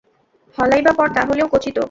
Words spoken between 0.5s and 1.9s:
হলাইবা পর-তা হলেও কচি তো?